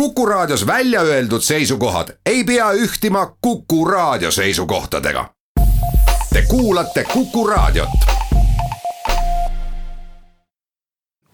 [0.00, 5.30] Kuku Raadios välja öeldud seisukohad ei pea ühtima Kuku Raadio seisukohtadega.
[6.32, 7.88] Te kuulate Kuku Raadiot.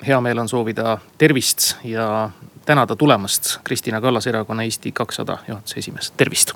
[0.06, 2.30] hea meel on soovida tervist ja
[2.66, 6.52] tänada tulemast Kristina Kallas, erakonna Eesti kakssada juhatuse esimees, tervist.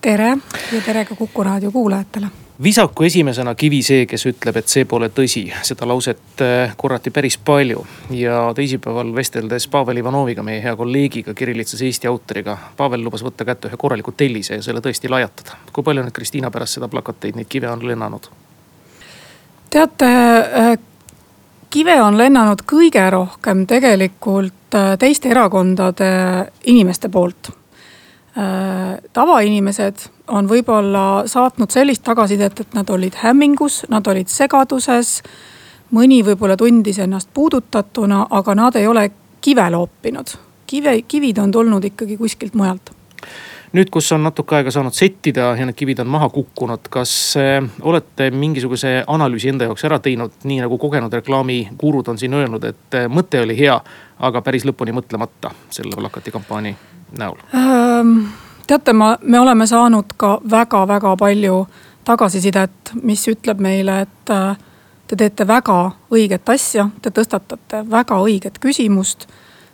[0.00, 0.36] tere
[0.72, 2.26] ja tere ka Kuku Raadio kuulajatele
[2.62, 5.44] visaku esimesena kivi see, kes ütleb, et see pole tõsi.
[5.66, 11.82] seda lauset äh, korrati päris palju ja teisipäeval vesteldes Pavel Ivanoviga, meie hea kolleegiga, kirillitsas
[11.82, 12.56] Eesti autoriga.
[12.76, 15.58] Pavel lubas võtta kätte ühe korraliku tellise ja selle tõesti lajatada.
[15.72, 18.28] kui palju nüüd Kristiina pärast seda plakateid, neid kive on lennanud?
[19.70, 20.12] teate,
[20.60, 20.78] äh,
[21.70, 26.12] kive on lennanud kõige rohkem tegelikult äh, teiste erakondade
[26.64, 27.50] inimeste poolt
[29.12, 35.22] tavainimesed on võib-olla saatnud sellist tagasisidet, et nad olid hämmingus, nad olid segaduses.
[35.92, 39.10] mõni võib-olla tundis ennast puudutatuna, aga nad ei ole
[39.40, 40.26] kive loopinud.
[40.66, 42.90] kive, kivid on tulnud ikkagi kuskilt mujalt
[43.72, 47.58] nüüd, kus on natuke aega saanud settida ja need kivid on maha kukkunud, kas äh,
[47.80, 52.98] olete mingisuguse analüüsi enda jaoks ära teinud, nii nagu kogenud reklaamigurud on siin öelnud, et
[52.98, 53.78] äh, mõte oli hea,
[54.22, 56.74] aga päris lõpuni mõtlemata selle plakatikampaania
[57.18, 58.18] näol ähm,?
[58.66, 61.64] teate, ma, me oleme saanud ka väga-väga palju
[62.04, 64.56] tagasisidet, mis ütleb meile, et äh,
[65.06, 65.78] te teete väga
[66.12, 69.26] õiget asja, te tõstatate väga õiget küsimust.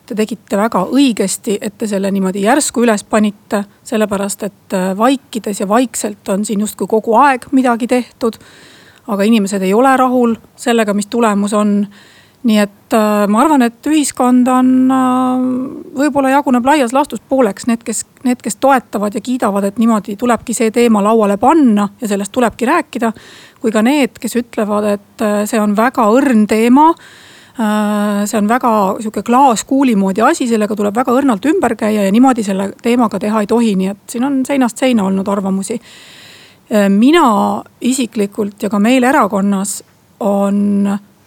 [0.09, 5.61] Te tegite väga õigesti, et te selle niimoodi järsku üles panite, sellepärast et äh, vaikides
[5.61, 8.39] ja vaikselt on siin justkui kogu aeg midagi tehtud.
[9.09, 11.87] aga inimesed ei ole rahul sellega, mis tulemus on
[12.49, 15.47] nii et äh, ma arvan, et ühiskond on äh,,
[15.99, 20.55] võib-olla jaguneb laias laastus pooleks, need, kes, need, kes toetavad ja kiidavad, et niimoodi tulebki
[20.57, 23.13] see teema lauale panna ja sellest tulebki rääkida.
[23.61, 26.93] kui ka need, kes ütlevad, et see on väga õrn teema.
[27.59, 28.71] See on väga
[29.01, 33.41] sihuke klaaskuuli moodi asi, sellega tuleb väga õrnalt ümber käia ja niimoodi selle teemaga teha
[33.43, 35.81] ei tohi, nii et siin on seinast seina olnud arvamusi.
[36.71, 39.83] Äh, mina isiklikult ja ka meil erakonnas
[40.21, 40.87] on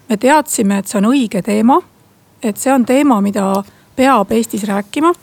[0.09, 1.81] me teadsime, et see on õige teema.
[2.44, 3.63] et see on teema, mida
[3.95, 5.13] peab Eestis rääkima.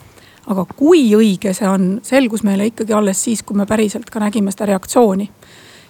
[0.49, 4.51] aga kui õige see on, selgus meile ikkagi alles siis, kui me päriselt ka nägime
[4.51, 5.29] seda reaktsiooni.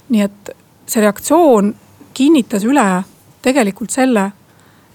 [0.09, 0.55] nii et
[0.87, 1.75] see reaktsioon
[2.13, 3.03] kinnitas üle
[3.41, 4.31] tegelikult selle,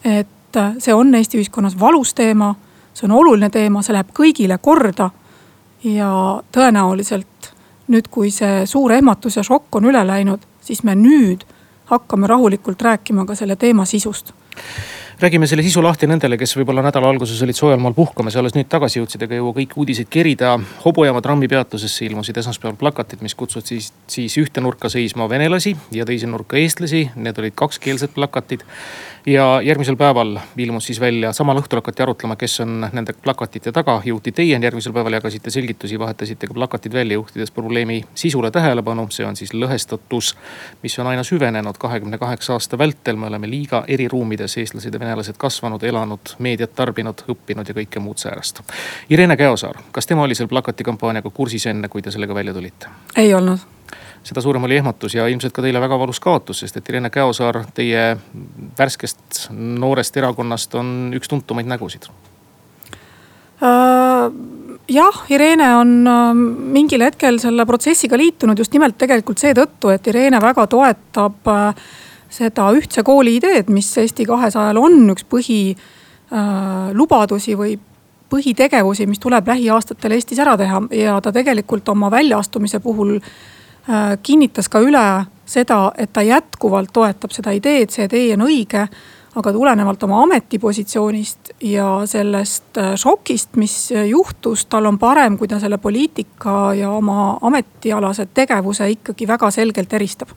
[0.05, 2.55] et see on Eesti ühiskonnas valus teema,
[2.95, 5.11] see on oluline teema, see läheb kõigile korda.
[5.85, 6.09] ja
[6.53, 7.51] tõenäoliselt
[7.93, 11.45] nüüd, kui see suur ehmatus ja šokk on üle läinud, siis me nüüd
[11.91, 14.33] hakkame rahulikult rääkima ka selle teema sisust
[15.21, 18.57] räägime selle sisu lahti nendele, kes võib-olla nädala alguses olid soojal maal puhkamas ja alles
[18.57, 20.55] nüüd tagasi jõudsid ega jõua kõiki uudiseid kerida.
[20.85, 26.29] Hobujaama trammipeatusesse ilmusid esmaspäeval plakatid, mis kutsuvad siis, siis ühte nurka seisma venelasi ja teise
[26.31, 27.07] nurka eestlasi.
[27.17, 28.67] Need olid kakskeelsed plakatid
[29.27, 33.97] ja järgmisel päeval ilmus siis välja, samal õhtul hakati arutlema, kes on nende plakatite taga,
[34.05, 39.07] jõuti teieni, järgmisel päeval jagasite selgitusi, vahetasite ka plakatid välja, juhtides probleemi sisule tähelepanu.
[39.11, 40.35] see on siis lõhestatus,
[40.83, 43.17] mis on aina süvenenud kahekümne kaheksa aasta vältel.
[43.17, 48.01] me oleme liiga eri ruumides, eestlased ja venelased kasvanud, elanud, meediat tarbinud, õppinud ja kõike
[48.01, 48.61] muud säärast.
[49.11, 52.87] Irene Käosaar, kas tema oli selle plakatikampaaniaga kursis enne, kui te sellega välja tulite?
[53.17, 53.74] ei olnud
[54.25, 57.61] seda suurem oli ehmatus ja ilmselt ka teile väga valus kaotus, sest et Irene Käosaar
[57.77, 58.15] teie
[58.79, 62.09] värskest noorest erakonnast on üks tuntumaid nägusid.
[63.65, 64.33] Uh
[64.89, 66.39] jah, Irene on ähm,
[66.73, 71.75] mingil hetkel selle protsessiga liitunud just nimelt tegelikult seetõttu, et Irene väga toetab äh,
[72.33, 77.73] seda ühtse kooli ideed, mis Eesti kahesajal on üks põhilubadusi äh, või
[78.35, 80.79] põhitegevusi, mis tuleb lähiaastatel Eestis ära teha.
[80.97, 83.23] Ja ta tegelikult oma väljaastumise puhul Äh,
[84.23, 88.89] kinnitas ka üle seda, et ta jätkuvalt toetab seda ideed, see idee on õige.
[89.35, 95.59] aga tulenevalt oma ametipositsioonist ja sellest äh, šokist, mis juhtus, tal on parem, kui ta
[95.59, 100.31] selle poliitika ja oma ametialase tegevuse ikkagi väga selgelt eristab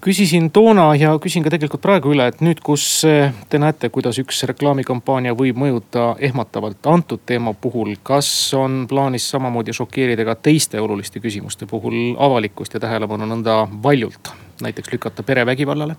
[0.00, 4.18] küsisin toona ja küsin ka tegelikult praegu üle, et nüüd, kus eh, te näete, kuidas
[4.22, 7.94] üks reklaamikampaania võib mõjuda ehmatavalt antud teema puhul.
[8.02, 14.32] kas on plaanis samamoodi šokeerida ka teiste oluliste küsimuste puhul avalikkust ja tähelepanu nõnda valjult,
[14.62, 15.96] näiteks lükata perevägivallale?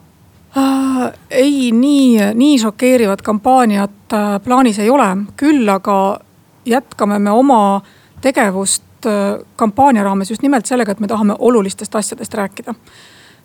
[0.57, 6.19] Äh, ei, nii, nii šokeerivat kampaaniat äh, plaanis ei ole, küll aga
[6.65, 7.81] jätkame me oma
[8.21, 12.73] tegevust äh, kampaania raames just nimelt sellega, et me tahame olulistest asjadest rääkida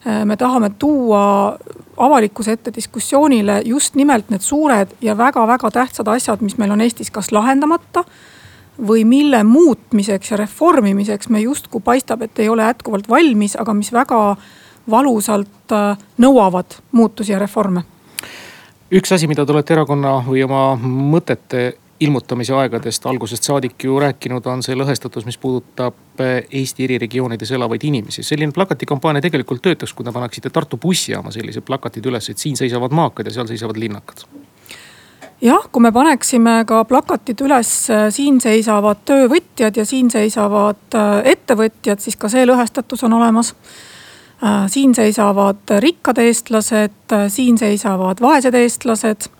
[0.04, 1.58] me tahame tuua
[1.96, 7.10] avalikkuse ette diskussioonile just nimelt need suured ja väga-väga tähtsad asjad, mis meil on Eestis
[7.10, 8.04] kas lahendamata
[8.78, 13.92] või mille muutmiseks ja reformimiseks me justkui paistab, et ei ole jätkuvalt valmis, aga mis
[13.92, 14.36] väga
[14.90, 17.82] valusalt äh, nõuavad muutusi ja reforme.
[18.92, 24.46] Üks asi, mida te olete erakonna või oma mõtete ilmutamise aegadest algusest saadik ju rääkinud,
[24.46, 28.22] on see lõhestatus, mis puudutab eh, Eesti eri regioonides elavaid inimesi.
[28.22, 32.92] selline plakatikampaania tegelikult töötaks, kui te paneksite Tartu bussijaama sellised plakatid üles, et siin seisavad
[32.92, 34.26] maakad ja seal seisavad linnakad
[35.42, 41.20] jah, kui me paneksime ka plakatid üles, äh, siin seisavad töövõtjad ja siin seisavad äh,
[41.32, 43.54] ettevõtjad, siis ka see lõhestatus on olemas.
[44.68, 49.30] Siin seisavad rikkad eestlased, siin seisavad vaesed eestlased.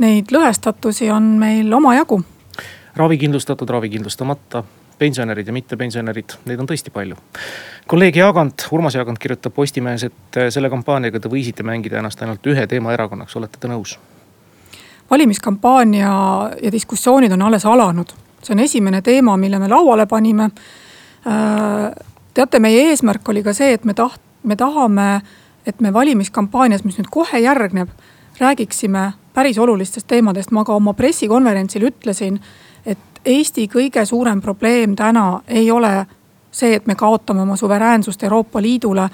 [0.00, 2.22] Neid lõhestatusi on meil omajagu.
[2.96, 4.62] ravikindlustatud, ravikindlustamata,
[4.98, 7.16] pensionärid ja mittepensionärid, neid on tõesti palju.
[7.86, 12.66] kolleeg Jaagant, Urmas Jaagant kirjutab Postimehes, et selle kampaaniaga te võisite mängida ennast ainult ühe
[12.66, 13.98] teemaerakonnaks, olete te nõus?
[15.10, 16.10] valimiskampaania
[16.62, 18.06] ja diskussioonid on alles alanud.
[18.42, 20.44] see on esimene teema, mille me lauale panime.
[20.44, 21.92] Äh,
[22.34, 25.20] teate, meie eesmärk oli ka see, et me taht-, me tahame,
[25.66, 27.88] et me valimiskampaanias, mis nüüd kohe järgneb,
[28.40, 30.50] räägiksime päris olulistest teemadest.
[30.50, 32.40] ma ka oma pressikonverentsil ütlesin,
[32.86, 36.06] et Eesti kõige suurem probleem täna ei ole
[36.50, 39.08] see, et me kaotame oma suveräänsust Euroopa Liidule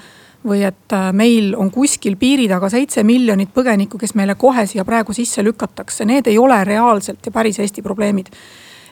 [0.47, 4.85] või et äh, meil on kuskil piiri taga seitse miljonit põgenikku, kes meile kohe siia
[4.85, 8.27] praegu sisse lükatakse, need ei ole reaalselt ja päris Eesti probleemid.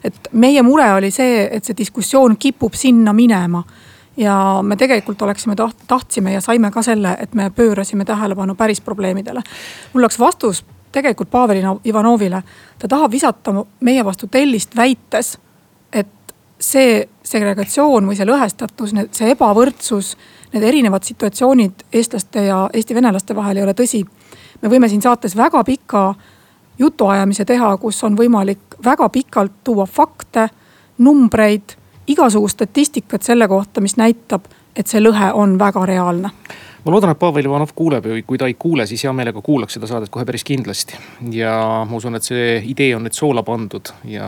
[0.04, 3.64] et meie mure oli see, et see diskussioon kipub sinna minema
[4.18, 8.82] ja me tegelikult oleksime taht-, tahtsime ja saime ka selle, et me pöörasime tähelepanu päris
[8.82, 9.42] probleemidele.
[9.94, 12.42] mul oleks vastus tegelikult Pavel Ivanovile,
[12.80, 13.54] ta tahab visata
[13.84, 15.36] meie vastu tellist väites,
[15.94, 20.16] et see segregatsioon või see lõhestatus, see ebavõrdsus
[20.54, 24.06] need erinevad situatsioonid eestlaste ja eesti venelaste vahel ei ole tõsi.
[24.62, 26.14] me võime siin saates väga pika
[26.80, 30.50] jutuajamise teha, kus on võimalik väga pikalt tuua fakte,
[30.98, 31.76] numbreid,
[32.08, 36.32] igasugust statistikat selle kohta, mis näitab, et see lõhe on väga reaalne
[36.86, 39.74] ma loodan, et Pavel Ivanov kuuleb ja kui ta ei kuule, siis hea meelega kuulaks
[39.74, 40.98] seda saadet kohe päris kindlasti.
[41.34, 41.56] ja
[41.90, 44.28] ma usun, et see idee on nüüd soola pandud ja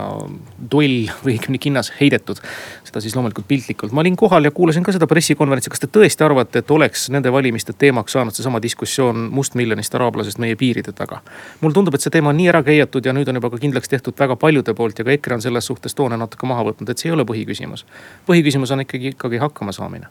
[0.58, 2.42] duell või õigemini kinnas heidetud.
[2.88, 3.94] seda siis loomulikult piltlikult.
[3.94, 5.70] ma olin kohal ja kuulasin ka seda pressikonverentsi.
[5.70, 10.56] kas te tõesti arvate, et oleks nende valimiste teemaks saanud seesama diskussioon mustmiljonist araablasest meie
[10.56, 11.22] piiride taga?
[11.60, 13.88] mulle tundub, et see teema on nii ära käiatud ja nüüd on juba ka kindlaks
[13.88, 16.98] tehtud väga paljude poolt ja ka EKRE on selles suhtes toone natuke maha võtnud, et
[16.98, 17.86] see ei ole põhiküsimus.
[18.26, 20.10] põhiküsimus on ikkagi, ikkagi hakkamasaamine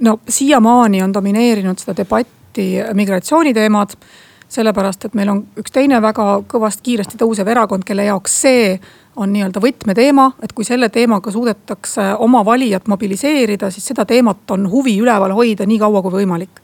[0.00, 3.96] no siiamaani on domineerinud seda debatti migratsiooniteemad.
[4.48, 8.78] sellepärast, et meil on üks teine väga kõvasti kiiresti tõusev erakond, kelle jaoks see
[9.16, 14.64] on nii-öelda võtmeteema, et kui selle teemaga suudetakse oma valijat mobiliseerida, siis seda teemat on
[14.72, 16.62] huvi üleval hoida nii kaua kui võimalik.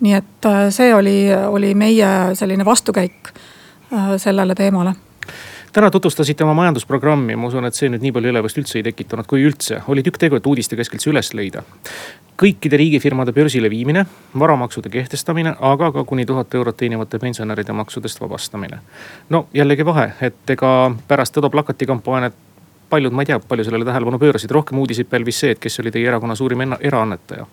[0.00, 1.16] nii et see oli,
[1.48, 3.32] oli meie selline vastukäik
[4.20, 4.92] sellele teemale
[5.76, 9.26] täna tutvustasite oma majandusprogrammi, ma usun, et see nüüd nii palju elevust üldse ei tekitanud,
[9.28, 9.82] kui üldse.
[9.92, 11.62] oli tükk tegu, et uudiste keskelt see üles leida.
[12.40, 14.06] kõikide riigifirmade börsile viimine,
[14.38, 18.78] varamaksude kehtestamine, aga ka kuni tuhat eurot teenivate pensionäride maksudest vabastamine.
[19.30, 20.72] no jällegi vahe, et ega
[21.08, 22.34] pärast Tõdo plakati kampaaniat
[22.88, 25.90] paljud, ma ei tea, palju sellele tähelepanu pöörasid, rohkem uudiseid pälvis see, et kes oli
[25.90, 27.46] teie erakonna suurim eraannetaja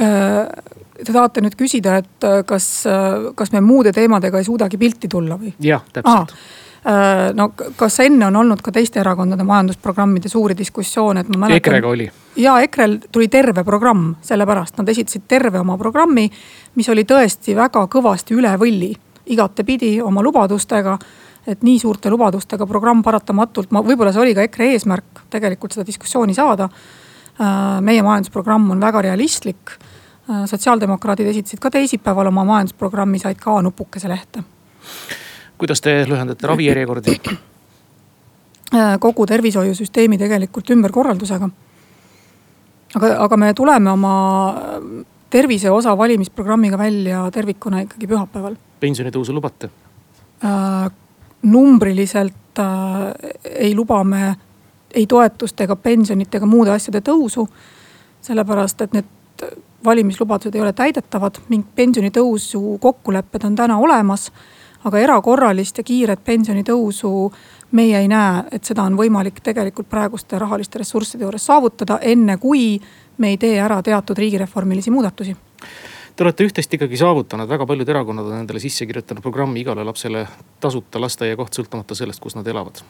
[0.00, 0.48] äh,
[1.04, 5.08] Te tahate nüüd küsida, et äh, kas, äh, kas me muude teemadega ei suudagi pilti
[5.10, 5.54] tulla või?
[5.62, 6.30] jah, täpselt.
[6.30, 6.63] Äh,
[7.34, 11.56] no kas enne on olnud ka teiste erakondade majandusprogrammide suuri diskussioone, et ma mäletan.
[11.56, 12.10] EKRE-ga oli.
[12.36, 16.26] ja EKRE-l tuli terve programm, sellepärast nad esitasid terve oma programmi,
[16.74, 18.92] mis oli tõesti väga kõvasti üle võlli,
[19.32, 20.98] igatepidi oma lubadustega
[21.46, 25.86] et nii suurte lubadustega programm paratamatult, ma, võib-olla see oli ka EKRE eesmärk tegelikult seda
[25.86, 26.68] diskussiooni saada.
[27.34, 29.74] Äh, meie majandusprogramm on väga realistlik.
[29.74, 34.44] Äh, sotsiaaldemokraadid esitasid ka teisipäeval oma majandusprogrammi, said ka nupukese lehte
[35.58, 37.18] kuidas te lühendate ravijärjekordi?
[38.74, 41.48] Äh, kogu tervishoiusüsteemi tegelikult ümberkorraldusega.
[42.94, 44.14] aga, aga me tuleme oma
[44.50, 48.56] äh, tervise osa valimisprogrammiga välja tervikuna ikkagi pühapäeval.
[48.80, 49.70] pensionitõusu lubate
[50.44, 50.90] äh,?
[51.42, 54.36] numbriliselt äh, ei luba me
[54.94, 57.46] ei toetust ega pensionit ega muude asjade tõusu.
[58.24, 59.04] sellepärast, et need
[59.84, 64.30] valimislubadused ei ole täidetavad, mingid pensionitõusu kokkulepped on täna olemas
[64.84, 67.10] aga erakorralist ja kiiret pensionitõusu
[67.74, 72.76] meie ei näe, et seda on võimalik tegelikult praeguste rahaliste ressursside juures saavutada, enne kui
[73.18, 75.34] me ei tee ära teatud riigireformilisi muudatusi.
[76.14, 80.22] Te olete üht-teist ikkagi saavutanud, väga paljud erakonnad on endale sisse kirjutanud programmi igale lapsele
[80.62, 82.84] tasuta lasteaiakoht, sõltumata sellest, kus nad elavad.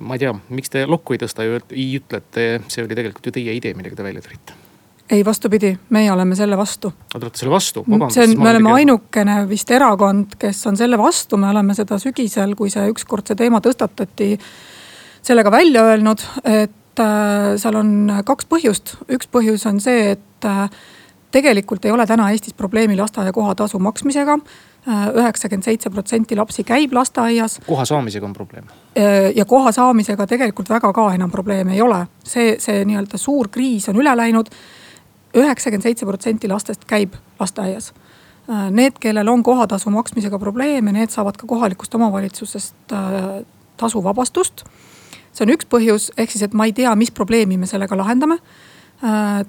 [0.00, 3.30] ma ei tea, miks te lokku ei tõsta ja ei ütle, et see oli tegelikult
[3.30, 4.65] ju teie idee, millega te välja tulite
[5.10, 6.92] ei, vastupidi, meie oleme selle vastu.
[7.12, 8.18] Te olete selle vastu, vabandust.
[8.18, 12.56] see on, me oleme ainukene vist erakond, kes on selle vastu, me oleme seda sügisel,
[12.58, 14.34] kui see ükskord see teema tõstatati,
[15.26, 17.96] sellega välja öelnud, et äh, seal on
[18.26, 18.96] kaks põhjust.
[19.08, 20.66] üks põhjus on see, et äh,
[21.34, 24.38] tegelikult ei ole täna Eestis probleemi lasteaia kohatasu maksmisega
[24.86, 27.60] üheksakümmend seitse protsenti lapsi käib lasteaias.
[27.66, 28.64] koha saamisega on probleem.
[29.34, 33.88] ja koha saamisega tegelikult väga ka enam probleeme ei ole, see, see nii-öelda suur kriis
[33.88, 34.50] on üle läinud.
[35.42, 37.92] Üheksakümmend seitse protsenti lastest käib lasteaias.
[38.70, 42.94] Need, kellel on kohatasu maksmisega probleeme, need saavad ka kohalikust omavalitsusest
[43.76, 44.64] tasuvabastust.
[45.32, 48.38] see on üks põhjus, ehk siis, et ma ei tea, mis probleemi me sellega lahendame.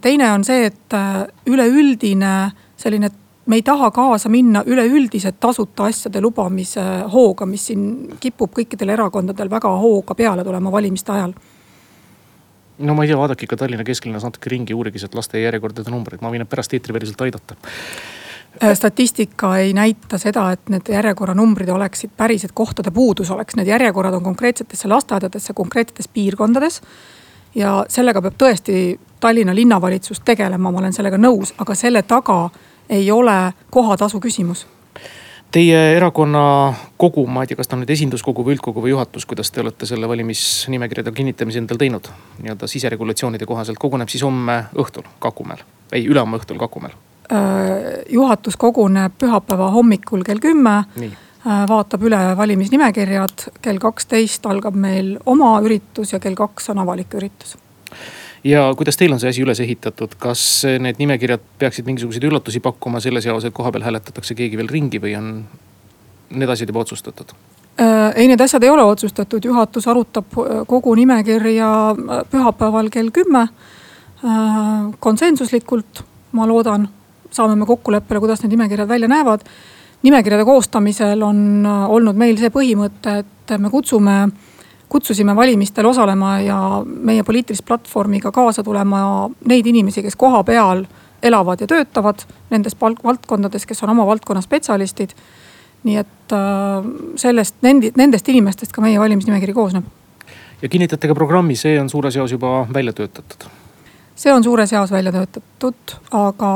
[0.01, 0.97] teine on see, et
[1.45, 3.11] üleüldine selline
[3.45, 9.49] me ei taha kaasa minna üleüldise tasuta asjade lubamise hooga, mis siin kipub kõikidel erakondadel
[9.49, 11.33] väga hooga peale tulema valimiste ajal
[12.79, 16.21] no ma ei tea, vaadake ikka Tallinna kesklinnas natuke ringi, uurige sealt laste järjekordade numbreid,
[16.21, 17.57] ma võin pärast eetriväliselt aidata.
[18.63, 23.67] Äh, statistika ei näita seda, et need järjekorranumbrid oleksid päris, et kohtade puudus oleks, need
[23.67, 26.81] järjekorrad on konkreetsetesse lasteaedadesse, konkreetsetes piirkondades.
[27.55, 32.49] ja sellega peab tõesti Tallinna linnavalitsus tegelema, ma olen sellega nõus, aga selle taga
[32.89, 34.67] ei ole kohatasu küsimus.
[35.51, 39.23] Teie erakonna kogu, ma ei tea, kas ta on nüüd esinduskogu või üldkogu või juhatus,
[39.25, 42.09] kuidas te olete selle valimisnimekirjade kinnitamise endal teinud?
[42.41, 45.63] nii-öelda siseregulatsioonide kohaselt koguneb siis homme õhtul Kakumäel,
[45.95, 46.97] ei ülehomme õhtul Kakumäel.
[47.31, 51.15] Äh, juhatus koguneb pühapäeva hommikul kell kümme äh,
[51.69, 57.55] vaatab üle valimisnimekirjad, kell kaksteist algab meil oma üritus ja kell kaks on avalik üritus
[58.43, 63.01] ja kuidas teil on see asi üles ehitatud, kas need nimekirjad peaksid mingisuguseid üllatusi pakkuma
[63.03, 65.31] selles jaos, et kohapeal hääletatakse keegi veel ringi või on
[66.29, 67.33] need asjad juba otsustatud?
[67.81, 73.11] Äh, ei, need asjad ei ole otsustatud, juhatus arutab äh, kogu nimekirja äh, pühapäeval kell
[73.13, 73.47] kümme.
[74.99, 75.99] konsensuslikult,
[76.31, 76.87] ma loodan,
[77.31, 79.43] saame me kokkuleppele, kuidas need nimekirjad välja näevad.
[80.03, 84.15] nimekirjade koostamisel on olnud meil see põhimõte, et me kutsume
[84.89, 90.85] kutsusime valimistel osalema ja meie poliitilist platvormiga kaasa tulema neid inimesi, kes kohapeal
[91.23, 95.09] elavad ja töötavad nendes valdkondades, kes on oma valdkonna spetsialistid.
[95.83, 97.55] nii et äh, sellest,
[97.95, 99.85] nendest inimestest ka meie valimisnimekiri koosneb.
[100.61, 103.49] ja kinnitate ka programmi, see on suures jaos juba välja töötatud?
[104.15, 106.51] see on suures jaos välja töötatud, aga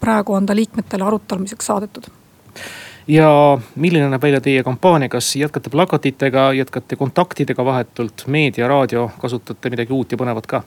[0.00, 2.08] praegu on ta liikmetele arutamiseks saadetud
[3.08, 9.70] ja milline näeb välja teie kampaania, kas jätkate plakatitega, jätkate kontaktidega vahetult, meedia, raadio, kasutate
[9.70, 10.62] midagi uut ja põnevat ka?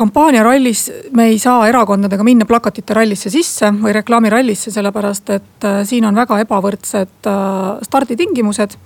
[0.00, 6.06] kampaaniarallis me ei saa erakondadega minna plakatite rallisse sisse või reklaamirallisse, sellepärast et äh, siin
[6.08, 8.78] on väga ebavõrdsed äh, starditingimused.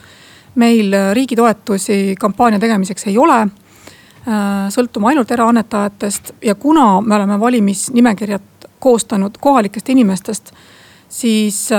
[0.54, 3.38] meil riigi toetusi kampaania tegemiseks ei ole.
[3.42, 10.54] Äh, sõltume ainult eraannetajatest ja kuna me oleme valimisnimekirjad koostanud kohalikest inimestest
[11.14, 11.78] siis äh,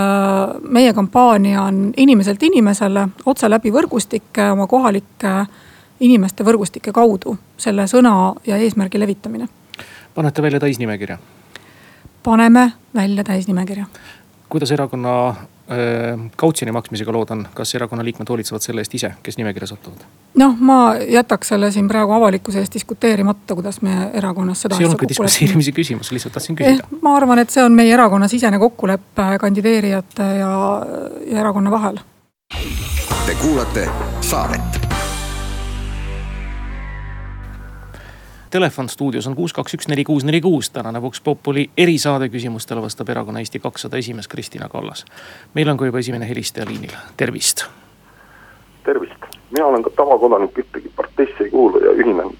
[0.70, 5.34] meie kampaania on inimeselt inimesele otse läbi võrgustike, oma kohalike
[6.00, 9.48] inimeste võrgustike kaudu selle sõna ja eesmärgi levitamine.
[10.16, 11.18] panete välja täisnimekirja?
[12.24, 13.86] paneme välja täisnimekirja.
[14.50, 15.55] kuidas erakonna Äh,
[16.38, 20.06] kautsjoni maksmisega loodan, kas erakonna liikmed hoolitsevad selle eest ise, kes nimekirja satuvad?
[20.38, 24.78] noh, ma jätaks selle siin praegu avalikkuse ees diskuteerimata, kuidas me erakonnas seda.
[24.78, 26.98] see ei olnud ka diskusseerimise küsimus, lihtsalt tahtsin küsida eh,.
[27.02, 30.56] ma arvan, et see on meie erakonna sisene kokkulepe kandideerijate ja,
[31.26, 32.02] ja erakonna vahel.
[33.26, 33.90] Te kuulate
[34.22, 34.85] saadet
[38.56, 40.70] telefon stuudios on kuus, kaks, üks, neli, kuus, neli, kuus.
[40.70, 45.06] tänane Vox Populi erisaade küsimustele vastab erakonna Eesti kakssada esimees Kristina Kallas.
[45.54, 47.66] meil on ka juba esimene helistaja liinil, tervist.
[48.84, 52.32] tervist, mina olen ka tavakodanik, ühtegi parteisse ei kuulu ja ühinen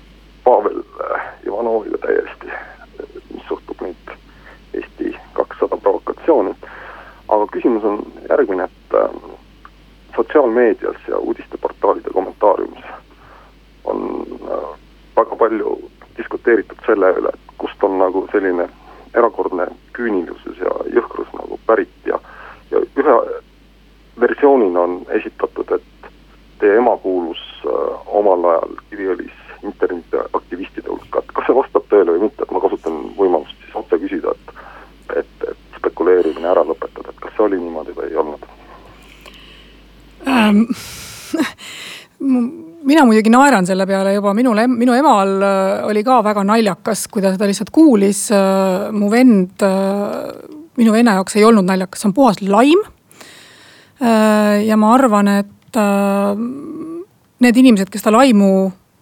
[0.44, 2.48] Pavel äh, Ivanoviga täiesti,
[3.34, 4.16] mis suhtub nüüd
[4.74, 6.56] Eesti kakssada provokatsiooni.
[7.28, 9.20] aga küsimus on järgmine, et äh,
[10.16, 12.88] sotsiaalmeedias ja uudisteportaalide kommentaariumis
[13.84, 14.80] on äh,
[15.16, 18.68] väga palju diskuteeritud selle üle, et kust on nagu selline
[19.16, 22.20] erakordne küünilisus ja jõhkrus nagu pärit ja,
[22.72, 23.18] ja ühe
[24.20, 26.12] versioonina on esitatud, et
[26.60, 32.28] teie ema kuulus äh, omal ajal Kiviõlis internetiaktivistide hulka, et kas see vastab tõele või
[32.28, 34.56] mitte, et ma kasutan võimalust siis otse küsida, et
[35.16, 38.46] et, et spekuleerimine ära lõpetada, et kas see oli niimoodi või ei olnud?
[40.26, 40.64] Ähm,
[42.86, 47.24] mina muidugi naeran selle peale juba, minul, minu emal äh, oli ka väga naljakas, kui
[47.24, 48.28] ta seda lihtsalt kuulis.
[48.36, 52.84] Äh, mu vend, äh, minu venna jaoks ei olnud naljakas, see on puhas laim.
[54.66, 55.78] ja ma arvan, et
[57.40, 58.50] need inimesed, kes seda laimu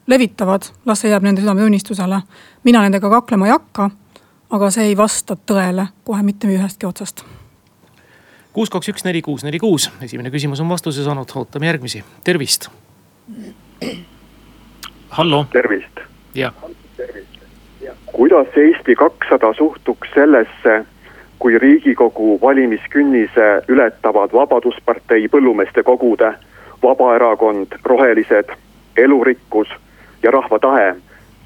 [0.08, 2.20] levitavad, las see jääb nende südametunnistusele.
[2.64, 3.90] mina nendega kaklema ei hakka.
[4.54, 7.26] aga see ei vasta tõele kohe mitte ühestki otsast
[8.54, 12.70] kuus, kaks, üks, neli, kuus, neli, kuus, esimene küsimus on vastuse saanud, ootame järgmisi, tervist
[15.18, 15.46] hallo.
[15.52, 16.00] tervist.
[16.36, 16.54] jah.
[18.06, 20.86] kuidas Eesti kakssada suhtuks sellesse,
[21.40, 26.34] kui riigikogu valimiskünnise ületavad Vabaduspartei Põllumeeste Kogude,
[26.84, 28.50] Vabaerakond, Rohelised,
[28.98, 29.68] Elurikkus
[30.24, 30.96] ja Rahva Tahe.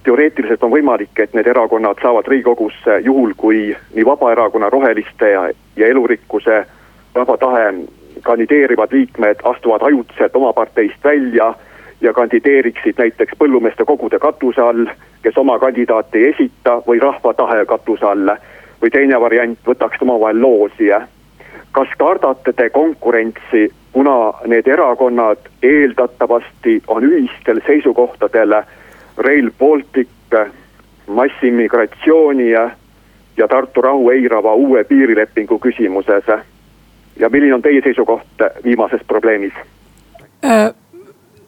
[0.03, 5.87] teoreetiliselt on võimalik, et need erakonnad saavad riigikogusse juhul, kui nii Vabaerakonna, Roheliste ja, ja
[5.87, 6.65] Elurikkuse,
[7.15, 7.73] Rahva Tahe
[8.23, 11.53] kandideerivad liikmed astuvad ajutiselt oma parteist välja
[12.01, 14.85] ja kandideeriksid näiteks põllumeeste kogude katuse all,
[15.21, 18.29] kes oma kandidaati ei esita või rahva tahe katuse all.
[18.81, 20.89] või teine variant, võtaks omavahel loosi.
[21.71, 28.61] kas kardate te konkurentsi, kuna need erakonnad eeldatavasti on ühistel seisukohtadel
[29.17, 30.07] Rail Baltic,
[31.07, 32.69] massiimmigratsiooni ja,
[33.37, 36.25] ja Tartu rahu eirava uue piirilepingu küsimuses?
[37.19, 39.53] ja milline on teie seisukoht viimases probleemis
[40.45, 40.73] äh,?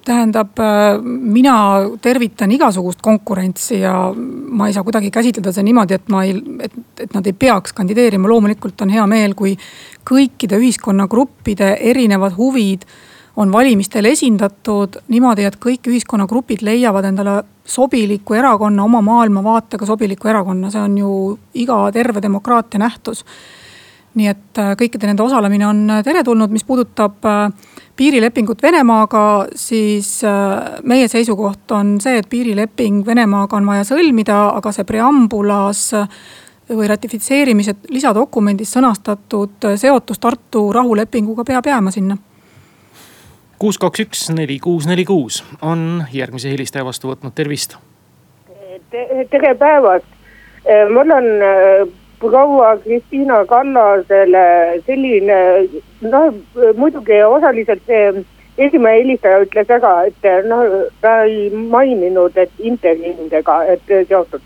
[0.10, 1.56] Tähendab, äh, mina
[2.02, 6.34] tervitan igasugust konkurentsi ja ma ei saa kuidagi käsitleda seda niimoodi, et ma ei,
[6.66, 6.74] et,
[7.06, 8.30] et nad ei peaks kandideerima.
[8.30, 9.56] loomulikult on hea meel, kui
[10.10, 12.88] kõikide ühiskonnagruppide erinevad huvid
[13.40, 20.72] on valimistel esindatud niimoodi, et kõik ühiskonnagrupid leiavad endale sobiliku erakonna, oma maailmavaatega sobiliku erakonna,
[20.74, 21.14] see on ju
[21.62, 23.24] iga terve demokraatia nähtus
[24.20, 29.24] nii et äh, kõikide nende osalemine on teretulnud, mis puudutab äh, piirilepingut Venemaaga,
[29.56, 35.90] siis äh, meie seisukoht on see, et piirileping Venemaaga on vaja sõlmida, aga see preambulas
[36.70, 42.18] või ratifitseerimise lisadokumendis sõnastatud seotus Tartu rahulepinguga peab jääma sinna.
[43.60, 47.78] kuus, kaks, üks, neli, kuus, neli, kuus on järgmise helistaja vastu võtnud, tervist
[48.90, 49.26] Te,.
[49.32, 50.06] tere päevast,
[50.94, 51.26] mul on
[52.20, 55.40] proua Kristiina Kallasele selline
[56.02, 56.34] noh,
[56.76, 58.24] muidugi osaliselt see
[58.60, 60.66] esimene helistaja ütles ära, et noh,
[61.02, 64.42] ta ei maininud, et intervjuudega, et seotud.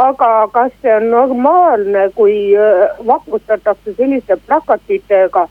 [0.00, 5.48] aga kas see on normaalne, kui äh, vapustatakse selliste plakatitega?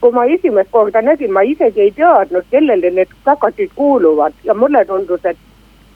[0.00, 4.84] kui ma esimest korda nägin, ma isegi ei teadnud, kellele need plakatid kuuluvad ja mulle
[4.86, 5.38] tundus, et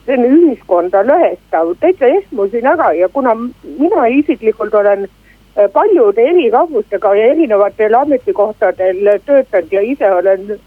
[0.07, 6.51] see on ühiskonda lõhestav, täitsa ehmusin ära ja kuna mina isiklikult olen äh, paljude eri
[6.51, 10.61] rahvustega ja erinevatel ametikohtadel töötanud ja ise olen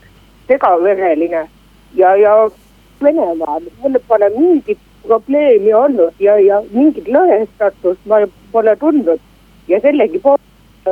[0.47, 1.47] segavereline
[1.95, 2.35] ja, ja
[3.03, 8.19] Venemaal mul pole mingit probleemi olnud ja, ja mingit lõhestatust ma
[8.51, 9.21] pole tundnud.
[9.67, 10.89] Ja sellegipoolest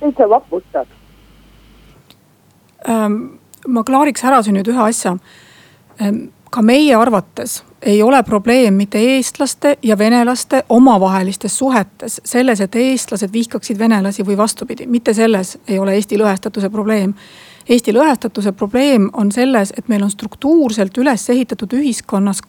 [0.00, 0.86] täitsa vapustav
[2.88, 3.38] ähm,.
[3.68, 5.16] ma klaariks ära siin nüüd ühe asja.
[6.00, 12.74] Ähm, ka meie arvates ei ole probleem mitte eestlaste ja venelaste omavahelistes suhetes, selles, et
[12.76, 17.14] eestlased vihkaksid venelasi või vastupidi, mitte selles ei ole Eesti lõhestatuse probleem.
[17.68, 22.42] Eesti lõhestatuse probleem on selles, et meil on struktuurselt üles ehitatud ühiskonnas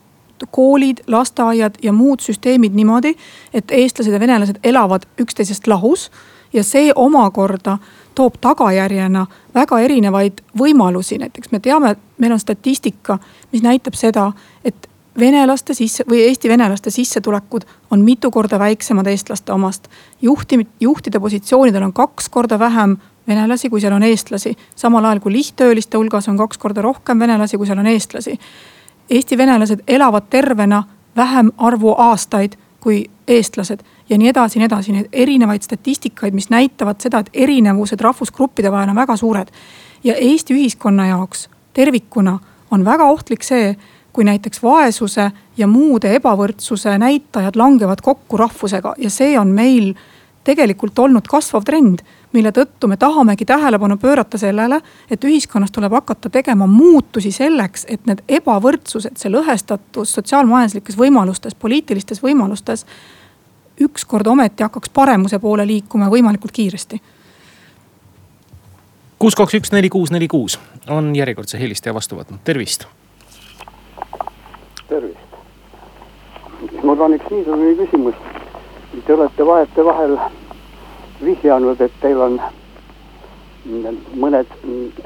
[0.52, 3.14] koolid, lasteaiad ja muud süsteemid niimoodi,
[3.54, 6.10] et eestlased ja venelased elavad üksteisest lahus
[6.54, 7.78] ja see omakorda
[8.20, 13.16] toob tagajärjena väga erinevaid võimalusi, näiteks me teame, meil on statistika,
[13.54, 14.32] mis näitab seda,
[14.66, 19.88] et venelaste sisse või Eesti venelaste sissetulekud on mitu korda väiksemad eestlaste omast.
[20.22, 24.58] juhti, juhtide positsioonidel on kaks korda vähem venelasi, kui seal on eestlasi.
[24.76, 28.40] samal ajal kui lihttööliste hulgas on kaks korda rohkem venelasi, kui seal on eestlasi.
[29.10, 30.84] Eesti venelased elavad tervena
[31.16, 37.02] vähem arvu aastaid kui eestlased ja nii edasi, nii edasi, neid erinevaid statistikaid, mis näitavad
[37.02, 39.48] seda, et erinevused rahvusgruppide vahel on väga suured.
[40.04, 42.40] ja Eesti ühiskonna jaoks tervikuna
[42.72, 43.78] on väga ohtlik see
[44.14, 49.94] kui näiteks vaesuse ja muude ebavõrdsuse näitajad langevad kokku rahvusega ja see on meil
[50.44, 52.02] tegelikult olnud kasvav trend,
[52.34, 54.80] mille tõttu me tahamegi tähelepanu pöörata sellele,
[55.12, 62.24] et ühiskonnas tuleb hakata tegema muutusi selleks, et need ebavõrdsused, see lõhestatus sotsiaalmajanduslikes võimalustes, poliitilistes
[62.24, 62.86] võimalustes
[63.80, 67.02] ükskord ometi hakkaks paremuse poole liikuma võimalikult kiiresti.
[69.20, 72.88] kuus, kaks, üks, neli, kuus, neli, kuus on järjekordse helistaja vastu võtnud, tervist
[74.90, 75.20] tervist.
[76.84, 78.16] mul on üks niisugune küsimus.
[79.06, 80.16] Te olete vahetevahel
[81.24, 82.40] vihjanud, et teil on
[84.24, 84.56] mõned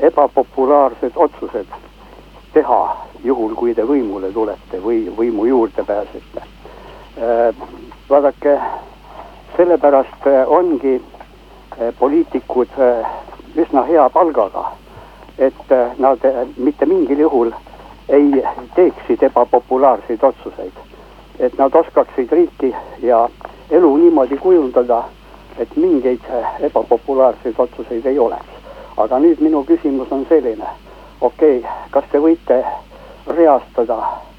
[0.10, 1.76] ebapopulaarsed otsused
[2.54, 2.80] teha,
[3.28, 6.48] juhul kui te võimule tulete või võimu juurde pääsete.
[8.14, 8.60] Vaadake,
[9.58, 11.02] sellepärast ongi
[11.82, 13.06] äh, poliitikud äh,
[13.58, 14.66] üsna hea palgaga,
[15.38, 16.22] et nad
[16.58, 17.50] mitte mingil juhul
[18.10, 18.44] ei
[18.76, 20.74] teeksid ebapopulaarseid otsuseid.
[21.40, 23.30] et nad oskaksid riiki ja
[23.72, 25.04] elu niimoodi kujundada,
[25.58, 26.22] et mingeid
[26.60, 28.54] ebapopulaarseid otsuseid ei oleks.
[28.98, 30.70] aga nüüd minu küsimus on selline,
[31.22, 32.64] okei okay,, kas te võite
[33.28, 34.33] reastada eh,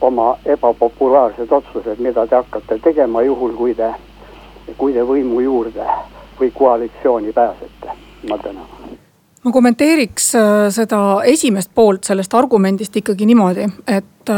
[0.00, 3.92] oma ebapopulaarsed otsused, mida te hakkate tegema, juhul kui te
[4.78, 5.86] kui te võimu juurde
[6.40, 7.96] või koalitsiooni pääsete?
[8.28, 8.66] ma tänan
[9.44, 10.32] ma kommenteeriks
[10.74, 14.32] seda esimest poolt sellest argumendist ikkagi niimoodi, et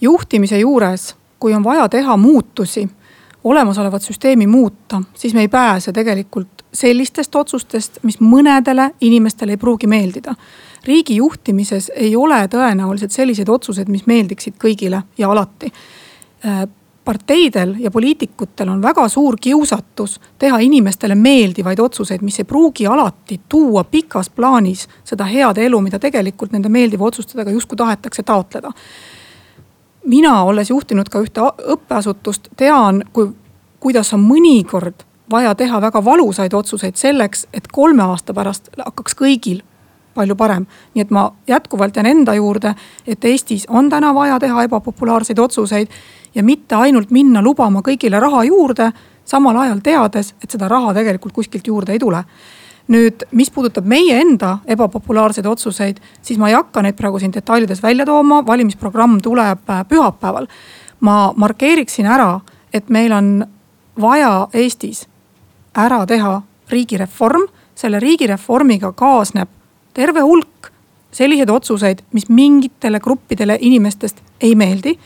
[0.00, 2.88] juhtimise juures, kui on vaja teha muutusi,
[3.44, 9.86] olemasolevat süsteemi muuta, siis me ei pääse tegelikult sellistest otsustest, mis mõnedele inimestele ei pruugi
[9.86, 10.34] meeldida.
[10.84, 15.72] Riigi juhtimises ei ole tõenäoliselt selliseid otsuseid, mis meeldiksid kõigile ja alati.
[16.46, 16.64] Äh,
[17.04, 23.40] parteidel ja poliitikutel on väga suur kiusatus teha inimestele meeldivaid otsuseid, mis ei pruugi alati
[23.48, 28.72] tuua pikas plaanis seda head elu, mida tegelikult nende meeldiva otsustega justkui tahetakse taotleda
[30.04, 31.44] mina, olles juhtinud ka ühte
[31.74, 33.30] õppeasutust, tean, kui,
[33.80, 39.62] kuidas on mõnikord vaja teha väga valusaid otsuseid selleks, et kolme aasta pärast hakkaks kõigil
[40.14, 40.66] palju parem.
[40.94, 42.74] nii et ma jätkuvalt jään enda juurde,
[43.06, 45.88] et Eestis on täna vaja teha ebapopulaarseid otsuseid
[46.34, 48.92] ja mitte ainult minna lubama kõigile raha juurde,
[49.24, 52.24] samal ajal teades, et seda raha tegelikult kuskilt juurde ei tule
[52.88, 57.82] nüüd, mis puudutab meie enda ebapopulaarseid otsuseid, siis ma ei hakka neid praegu siin detailides
[57.82, 60.46] välja tooma, valimisprogramm tuleb äh, pühapäeval.
[61.00, 62.40] ma markeeriksin ära,
[62.72, 63.46] et meil on
[64.00, 65.06] vaja Eestis
[65.76, 69.48] ära teha riigireform, selle riigireformiga kaasneb
[69.94, 70.70] terve hulk
[71.14, 74.98] selliseid otsuseid, mis mingitele gruppidele inimestest ei meeldi.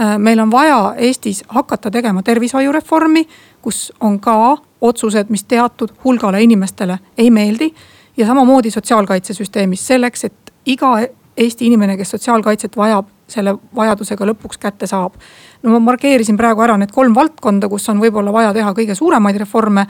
[0.00, 3.28] Äh, meil on vaja Eestis hakata tegema tervishoiureformi,
[3.62, 7.74] kus on ka otsused, mis teatud hulgale inimestele ei meeldi.
[8.16, 14.58] ja samamoodi sotsiaalkaitsesüsteemis selleks, et iga Eesti inimene, kes sotsiaalkaitset vajab, selle vajaduse ka lõpuks
[14.60, 15.14] kätte saab.
[15.62, 19.36] no ma markeerisin praegu ära need kolm valdkonda, kus on võib-olla vaja teha kõige suuremaid
[19.36, 19.86] reforme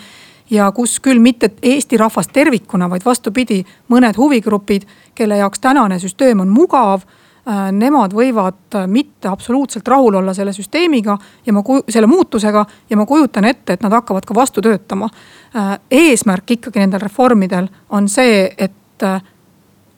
[0.50, 6.40] ja kus küll mitte Eesti rahvast tervikuna, vaid vastupidi, mõned huvigrupid, kelle jaoks tänane süsteem
[6.40, 7.06] on mugav
[7.44, 11.60] Äh, nemad võivad äh, mitte absoluutselt rahul olla selle süsteemiga ja ma,
[11.92, 15.10] selle muutusega ja ma kujutan ette, et nad hakkavad ka vastu töötama.
[15.52, 18.72] Äh, eesmärk ikkagi nendel reformidel on see, et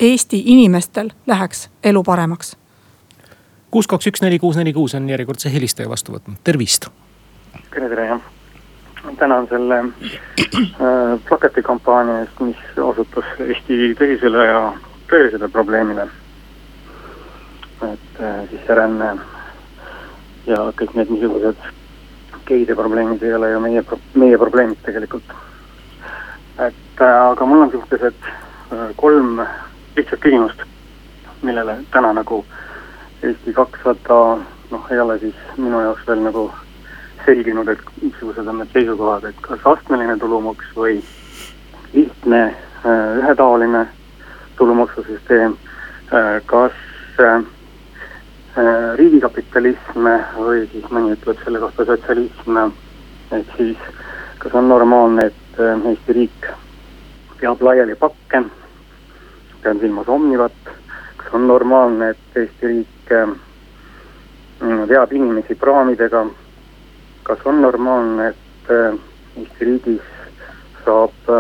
[0.01, 2.57] Eesti inimestel läheks elu paremaks.
[3.71, 6.89] kuus, kaks, üks, neli, kuus, neli, kuus on järjekordse helistaja vastu võtnud, tervist.
[7.71, 8.36] tere, tere jah
[9.19, 14.62] tänan selle äh, plakatikampaania eest, mis osutus Eesti tõsisele ja
[15.11, 16.09] tõelisele probleemile
[17.83, 19.16] et äh, sisseränne
[20.47, 21.66] ja kõik need niisugused
[22.49, 23.83] geide probleemid ei ole ju meie,
[24.14, 25.35] meie probleemid tegelikult.
[26.59, 29.42] et äh, aga mul on sihukesed äh, kolm
[29.97, 30.62] lihtsat küsimust,
[31.42, 32.45] millele täna nagu
[33.23, 34.21] Eesti kakssada
[34.71, 36.51] noh, ei ole siis minu jaoks veel nagu
[37.27, 41.01] selginud, et missugused on need seisukohad, et kas astmeline tulumaks või
[41.93, 42.41] lihtne
[42.87, 43.87] ühetaoline
[44.57, 45.57] tulumaksusüsteem,
[46.47, 46.77] kas
[48.57, 50.07] Äh, riigikapitalism
[50.41, 52.57] või siis mõni ütleb selle kohta sotsialism.
[53.37, 53.77] et siis
[54.39, 56.47] kas on normaalne, et äh, Eesti riik
[57.37, 58.41] peab laiali pakke,
[59.61, 60.73] pean silmas Omnivat,
[61.19, 63.37] kas on normaalne, et Eesti riik äh,
[64.89, 66.25] veab inimesi praamidega,
[67.27, 68.71] kas on normaalne, et
[69.37, 70.12] Eesti riigis
[70.85, 71.33] saab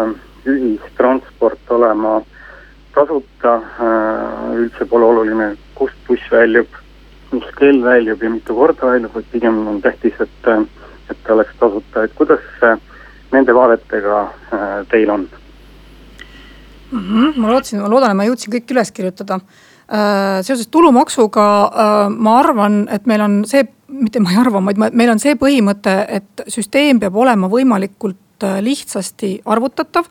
[0.46, 2.18] ühistransport olema
[2.94, 3.54] tasuta,
[4.54, 6.68] üldse pole oluline, kust buss väljub
[7.32, 10.50] mis kell väljub ja mitu korda väljub, vaid pigem on tähtis, et,
[11.10, 12.44] et ta oleks tasuta, et kuidas
[13.32, 15.26] nende vaadetega äh, teil on
[16.90, 17.00] mm?
[17.00, 17.40] -hmm.
[17.40, 19.40] ma lootsin, ma loodan, et ma jõudsin kõik üles kirjutada.
[19.86, 24.80] Äh, seoses tulumaksuga äh, ma arvan, et meil on see, mitte ma ei arva, vaid
[24.80, 30.08] meil on see põhimõte, et süsteem peab olema võimalikult lihtsasti arvutatav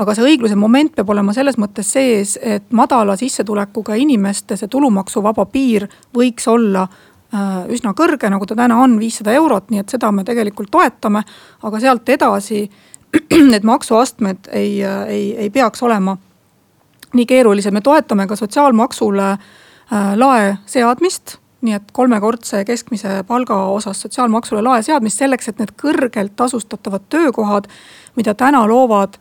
[0.00, 5.44] aga see õigluse moment peab olema selles mõttes sees, et madala sissetulekuga inimeste see tulumaksuvaba
[5.52, 5.86] piir
[6.16, 10.24] võiks olla äh, üsna kõrge, nagu ta täna on, viissada eurot, nii et seda me
[10.24, 11.24] tegelikult toetame.
[11.62, 12.64] aga sealt edasi
[13.52, 16.16] need maksuastmed ei, ei, ei peaks olema
[17.12, 24.00] nii keerulised, me toetame ka sotsiaalmaksule äh, lae seadmist nii et kolmekordse keskmise palga osas
[24.02, 27.68] sotsiaalmaksule lae seadmist selleks, et need kõrgelt tasustatavad töökohad,
[28.16, 29.18] mida täna loovad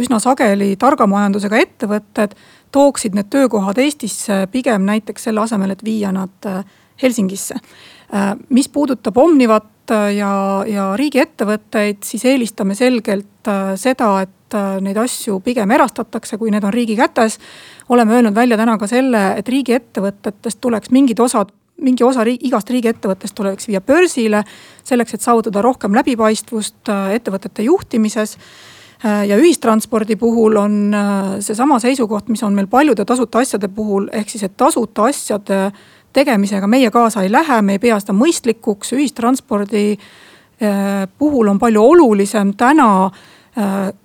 [0.00, 2.36] üsna sageli targa majandusega ettevõtted
[2.72, 6.62] tooksid need töökohad Eestisse pigem näiteks selle asemel, et viia nad äh,
[7.02, 7.58] Helsingisse.
[8.14, 10.32] Äh, mis puudutab Omnivat äh, ja,
[10.66, 13.28] ja riigiettevõtteid, siis eelistame selgelt
[13.76, 17.38] seda, et neid asju pigem erastatakse, kui need on riigi kätes.
[17.88, 21.50] oleme öelnud välja täna ka selle, et riigiettevõtetest tuleks mingid osad
[21.82, 24.44] mingi osa riigi, igast riigiettevõttest tuleks viia börsile
[24.84, 28.36] selleks, et saavutada rohkem läbipaistvust ettevõtete juhtimises.
[29.02, 34.06] Äh, ja ühistranspordi puhul on äh, seesama seisukoht, mis on meil paljude tasuta asjade puhul,
[34.12, 35.64] ehk siis, et tasuta asjade
[36.12, 39.96] tegemisega meie kaasa ei lähe, me ei pea seda mõistlikuks, ühistranspordi
[41.18, 43.10] puhul on palju olulisem täna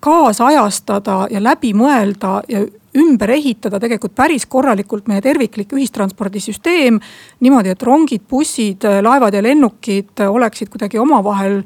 [0.02, 2.64] kaasajastada ja läbi mõelda ja
[2.98, 7.00] ümber ehitada tegelikult päris korralikult meie terviklik ühistranspordisüsteem.
[7.40, 11.62] niimoodi, et rongid, bussid, laevad ja lennukid oleksid kuidagi omavahel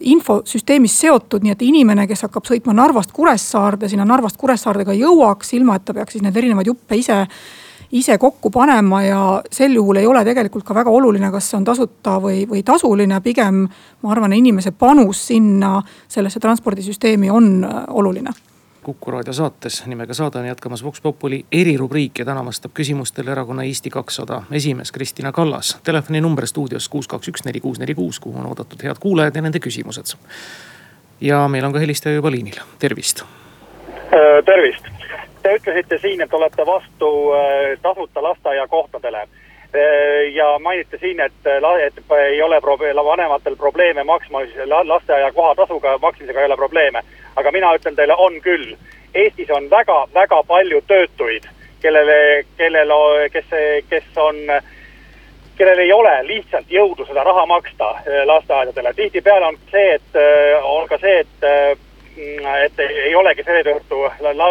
[0.00, 5.54] infosüsteemis seotud, nii et inimene, kes hakkab sõitma Narvast Kuressaarde, sinna Narvast Kuressaarde ka jõuaks,
[5.56, 7.22] ilma et ta peaks siis neid erinevaid juppe ise
[7.94, 11.66] ise kokku panema ja sel juhul ei ole tegelikult ka väga oluline, kas see on
[11.68, 13.62] tasuta või, või tasuline, pigem
[14.02, 15.76] ma arvan, inimese panus sinna
[16.08, 18.34] sellesse transpordisüsteemi on äh, oluline
[18.84, 23.64] Kuku raadio saates nimega Saade on jätkamas Vox Populi erirubriik ja täna vastab küsimustele erakonna
[23.64, 25.80] Eesti kakssada esimees Kristina Kallas.
[25.84, 29.42] telefoninumber stuudios kuus, kaks, üks, neli, kuus, neli, kuus, kuhu on oodatud head kuulajad ja
[29.42, 30.16] nende küsimused.
[31.20, 33.24] ja meil on ka helistaja juba liinil, tervist.
[33.24, 34.84] Äh, tervist
[35.42, 39.28] Te ütlesite siin, et olete vastu äh, tasuta lasteaiakohtadele äh,
[40.34, 41.40] ja mainite siin, et,
[41.86, 44.38] et ei ole probe-, vanematel probleeme maksma
[44.84, 47.02] lasteaia kohatasuga maksmisega ei ole probleeme.
[47.36, 48.74] Aga mina ütlen teile, on küll.
[49.14, 51.46] Eestis on väga-väga palju töötuid,
[51.82, 52.92] kellele, kellel,
[53.32, 53.52] kes,
[53.88, 54.40] kes on,
[55.58, 58.94] kellel ei ole lihtsalt jõudu seda raha maksta äh, lasteaedadele.
[58.94, 60.22] tihtipeale on see, et
[60.62, 61.82] on ka see, et
[62.16, 64.04] Mm, et ei olegi selle tõttu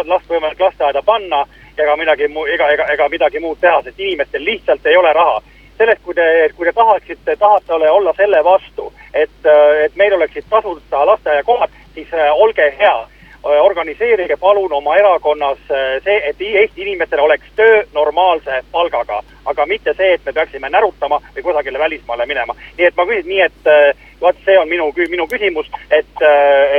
[0.04, 1.46] last võimalik lasteaeda panna
[1.80, 5.40] ega midagi muu, ega, ega, ega midagi muud teha, sest inimestel lihtsalt ei ole raha.
[5.78, 9.48] sellest, kui te, kui te tahaksite, tahate olla selle vastu, et,
[9.84, 13.08] et meil oleksid tasuta lasteaiakohad, siis äh, olge hea äh,
[13.44, 19.94] organiseerige palun oma erakonnas äh, see, et Eesti inimestel oleks töö normaalse palgaga, aga mitte
[19.96, 22.56] see, et me peaksime närutama või kusagile välismaale minema.
[22.78, 23.72] nii et ma küsin nii, et
[24.20, 26.22] vot see on minu, minu küsimus, et,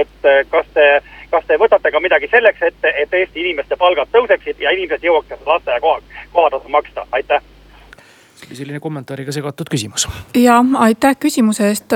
[0.01, 0.87] et kas te,
[1.31, 5.45] kas te võtate ka midagi selleks ette, et Eesti inimeste palgad tõuseksid ja inimesed jõuaksid
[5.45, 5.99] lasteaiakoha,
[6.33, 7.43] kohatasu maksta, aitäh
[8.35, 10.09] see oli selline kommentaariga segatud küsimus.
[10.35, 11.93] ja aitäh küsimuse eest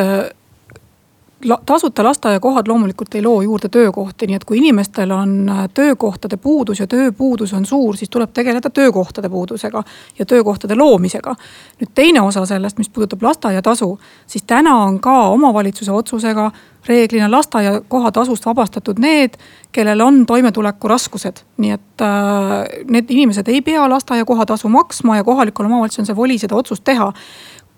[1.45, 6.37] la, tasuta lasteaiakohad loomulikult ei loo juurde töökohti, nii et kui inimestel on äh, töökohtade
[6.37, 9.83] puudus ja tööpuudus on suur, siis tuleb tegeleda töökohtade puudusega
[10.19, 11.35] ja töökohtade loomisega.
[11.79, 16.51] nüüd teine osa sellest, mis puudutab lasteaiatasu, siis täna on ka omavalitsuse otsusega
[16.87, 19.37] reeglina lasteaiakoha tasust vabastatud need,
[19.71, 21.43] kellel on toimetulekuraskused.
[21.57, 26.15] nii et äh, need inimesed ei pea lasteaiakoha tasu maksma ja kohalikul omavalitsusel on see
[26.15, 27.13] voli seda otsust teha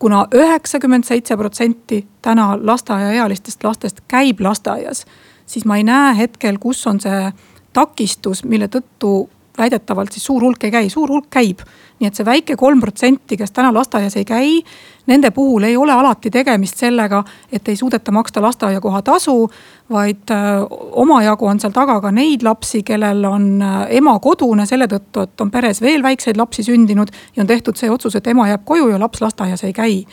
[0.02, 5.06] kuna üheksakümmend seitse protsenti täna lasteaiaealistest lastest käib lasteaias,
[5.46, 7.28] siis ma ei näe hetkel, kus on see
[7.74, 9.12] takistus, mille tõttu
[9.58, 11.60] väidetavalt siis suur hulk ei käi, suur hulk käib.
[12.00, 14.62] nii et see väike kolm protsenti, kes täna lasteaias ei käi,
[15.08, 19.52] nende puhul ei ole alati tegemist sellega, et ei suudeta maksta lasteaiakoha tasu.
[19.92, 24.88] vaid äh, omajagu on seal taga ka neid lapsi, kellel on äh, ema kodune selle
[24.88, 28.48] tõttu, et on peres veel väikseid lapsi sündinud ja on tehtud see otsus, et ema
[28.48, 30.06] jääb koju ja laps lasteaias ei käi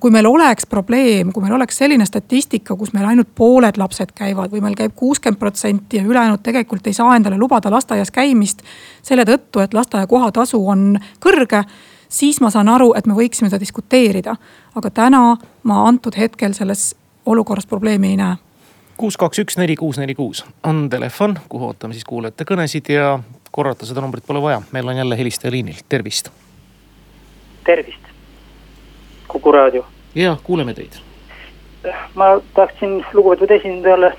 [0.00, 4.52] kui meil oleks probleem, kui meil oleks selline statistika, kus meil ainult pooled lapsed käivad
[4.52, 8.62] või meil käib kuuskümmend protsenti ja ülejäänud tegelikult ei saa endale lubada lasteaias käimist.
[9.02, 11.64] selle tõttu, et lasteaia kohatasu on kõrge,
[12.08, 14.36] siis ma saan aru, et me võiksime seda diskuteerida.
[14.74, 16.94] aga täna ma antud hetkel selles
[17.26, 18.36] olukorras probleemi ei näe
[18.96, 23.18] kuus, kaks, üks, neli, kuus, neli, kuus on telefon, kuhu ootame siis kuulajate kõnesid ja
[23.50, 26.30] korrata seda numbrit pole vaja, meil on jälle helistaja liinil, tervist.
[27.64, 28.07] tervist
[29.28, 29.86] Kuku raadio.
[30.14, 30.92] ja, kuuleme teid.
[32.14, 34.12] ma tahtsin lugupeetud esindajale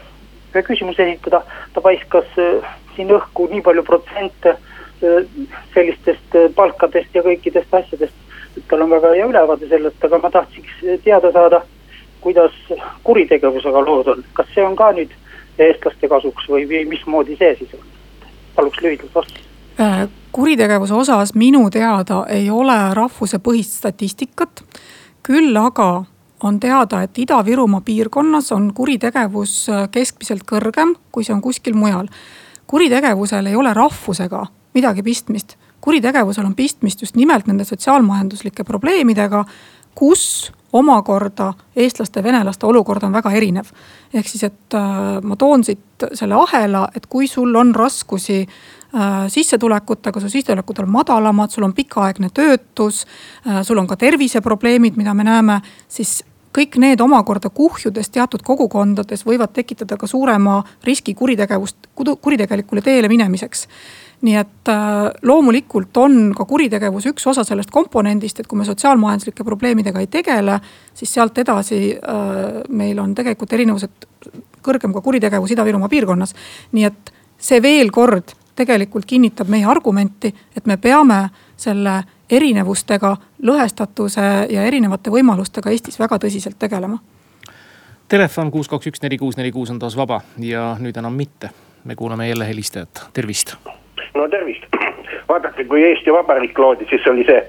[0.55, 1.41] ühe küsimuse esitada.
[1.73, 5.25] ta paiskas äh, siin õhku nii palju protsente äh,
[5.73, 8.15] sellistest äh, palkadest ja kõikidest asjadest.
[8.57, 11.61] et tal on väga hea ülevaade sellest, aga ma tahtsiks teada saada,
[12.21, 12.55] kuidas
[13.03, 14.23] kuritegevusega lood on.
[14.33, 15.13] kas see on ka nüüd
[15.59, 17.85] eestlaste kasuks või, või mismoodi see siis on?
[18.55, 19.45] paluks lühidalt vastust
[20.31, 24.63] kuritegevuse osas minu teada ei ole rahvusepõhist statistikat
[25.23, 26.05] küll aga
[26.43, 32.07] on teada, et Ida-Virumaa piirkonnas on kuritegevus äh, keskmiselt kõrgem, kui see on kuskil mujal.
[32.67, 35.57] kuritegevusel ei ole rahvusega midagi pistmist.
[35.81, 39.45] kuritegevusel on pistmist just nimelt nende sotsiaalmajanduslike probleemidega,
[39.95, 43.71] kus omakorda eestlaste venelaste olukord on väga erinev.
[44.13, 45.79] ehk siis, et äh, ma toon siit
[46.13, 48.47] selle ahela, et kui sul on raskusi
[48.95, 53.05] Äh, sissetulekutega, su sissetulekud on madalamad, sul on pikaaegne töötus,
[53.47, 56.23] äh, sul on ka terviseprobleemid, mida me näeme, siis
[56.57, 61.77] kõik need omakorda kuhjudes teatud kogukondades võivad tekitada ka suurema riski kuritegevust,
[62.21, 63.67] kuritegelikule teele minemiseks
[64.21, 69.43] nii et äh, loomulikult on ka kuritegevus üks osa sellest komponendist, et kui me sotsiaalmajanduslike
[69.47, 70.59] probleemidega ei tegele,
[70.93, 71.79] siis sealt edasi
[72.69, 74.09] meil on tegelikult erinevused
[74.65, 76.35] kõrgem ka kuritegevus Ida-Virumaa piirkonnas.
[76.71, 84.25] nii et see veel kord tegelikult kinnitab meie argumenti, et me peame selle erinevustega, lõhestatuse
[84.51, 86.99] ja erinevate võimalustega Eestis väga tõsiselt tegelema
[88.09, 91.51] Telefon kuus, kaks, üks, neli, kuus, neli, kuus on taas vaba ja nüüd enam mitte.
[91.83, 93.53] me kuulame jälle helistajat, tervist.
[94.13, 94.65] No tervist,
[95.29, 97.41] vaadake, kui Eesti Vabariik loodi, siis oli see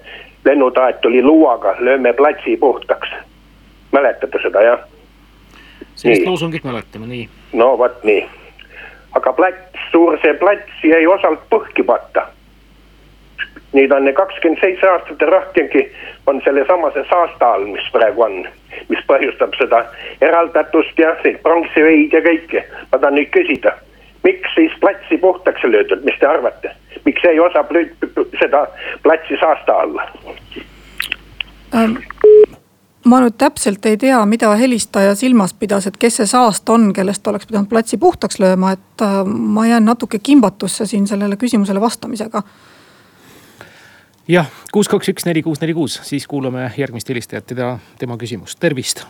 [0.44, 3.08] lennutaat oli luuaga, lööme platsi puhtaks.
[3.92, 4.80] mäletate seda jah?
[5.94, 7.28] sellist loosungit mäletame, nii.
[7.52, 8.26] no vot nii,
[9.12, 12.28] aga plats, suur see plats jäi osalt põhki patta
[13.72, 15.84] nüüd on kakskümmend seitse aastat ja rohkemgi
[16.26, 18.40] on sellesamase saasta all, mis praegu on,
[18.88, 19.84] mis põhjustab seda
[20.20, 22.64] eraldatust ja pronksiveid ja kõike.
[22.92, 23.76] ma tahan nüüd küsida,
[24.24, 26.72] miks siis platsi puhtaks ei löödud, mis te arvate,
[27.04, 27.64] miks jäi osa
[28.40, 28.66] seda
[29.02, 30.08] platsi saasta alla
[31.74, 31.96] ähm.?
[33.04, 37.26] ma nüüd täpselt ei tea, mida helistaja silmas pidas, et kes see saast on, kellest
[37.26, 42.42] oleks pidanud platsi puhtaks lööma, et äh, ma jään natuke kimbatusse siin sellele küsimusele vastamisega
[44.30, 48.60] jah, kuus, kaks, üks, neli, kuus, neli, kuus, siis kuulame järgmist helistajat, teda, tema küsimust,
[48.62, 49.04] tervist.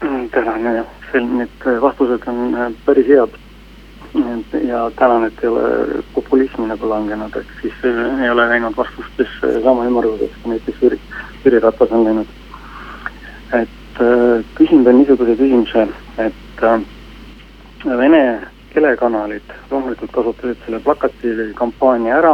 [0.00, 3.36] Mm, tänan ja need vastused on äh, päris head.
[4.68, 5.62] Ja tänan, et ei ole
[6.14, 10.82] populismi nagu langenud, et siis äh, ei ole läinud vastustes äh, sama ümmarguseks, kui näiteks
[10.82, 10.98] Jüri,
[11.44, 12.26] Jüri Ratas on läinud.
[13.54, 13.98] et
[14.54, 15.86] küsin veel niisuguse küsimuse,
[16.18, 16.62] et
[17.84, 18.40] Vene
[18.72, 22.32] telekanalid loomulikult kasutasid selle plakati kampaania ära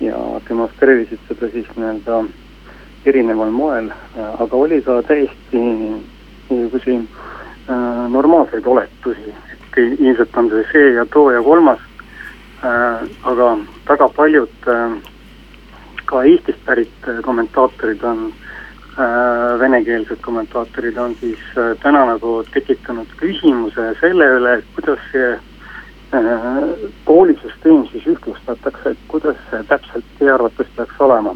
[0.00, 0.16] ja
[0.48, 2.22] demonstreerisid seda siis nii-öelda
[3.06, 5.60] erineval moel, aga oli ka täiesti
[6.50, 7.04] niisuguseid
[7.70, 9.34] äh, normaalseid oletusi,
[9.76, 11.80] et ilmselt on see see ja too ja kolmas
[12.64, 13.06] äh,.
[13.22, 13.56] aga
[13.88, 14.96] väga paljud äh,
[16.04, 18.32] ka Eestist pärit kommentaatorid on
[18.98, 25.36] äh,, venekeelsed kommentaatorid on siis äh, täna nagu tekitanud küsimuse selle üle, et kuidas see
[26.14, 31.34] Äh, koolisüsteem siis ühtlustatakse, et kuidas see täpselt teie arvates peaks olema?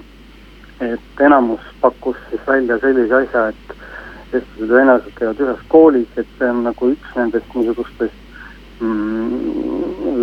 [0.81, 3.75] et enamus pakkus siis välja sellise asja, et
[4.33, 8.30] eestlased ja venelased käivad ühes koolis, et see on nagu üks nendest niisugustest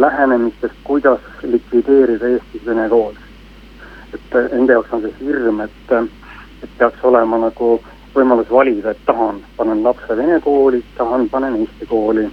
[0.03, 3.13] lähenemistest, kuidas likvideerida Eestis vene kool.
[4.13, 5.93] et enda jaoks on see hirm, et,
[6.63, 7.77] et peaks olema nagu
[8.15, 12.25] võimalus valida, et tahan, panen lapse vene kooli, tahan, panen eesti kooli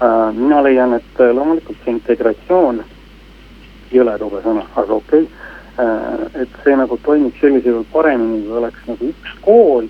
[0.00, 2.76] Äh, mina leian, et äh, loomulikult see integratsioon,
[3.90, 5.48] jõle tobe sõna, aga okei okay,,
[5.82, 9.88] äh, et see nagu toimiks sellisel juhul paremini, kui oleks nagu üks kool.